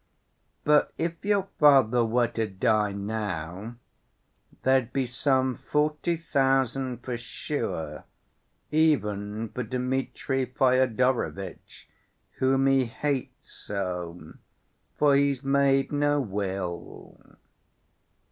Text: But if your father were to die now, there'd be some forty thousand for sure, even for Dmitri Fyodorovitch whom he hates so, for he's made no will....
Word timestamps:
But 0.63 0.93
if 0.97 1.23
your 1.23 1.49
father 1.59 2.03
were 2.03 2.27
to 2.29 2.47
die 2.47 2.91
now, 2.91 3.75
there'd 4.63 4.91
be 4.91 5.05
some 5.05 5.55
forty 5.57 6.15
thousand 6.15 7.03
for 7.03 7.17
sure, 7.17 8.05
even 8.71 9.49
for 9.49 9.61
Dmitri 9.61 10.47
Fyodorovitch 10.47 11.87
whom 12.37 12.65
he 12.65 12.85
hates 12.85 13.51
so, 13.51 14.33
for 14.97 15.13
he's 15.15 15.43
made 15.43 15.91
no 15.91 16.19
will.... 16.19 17.37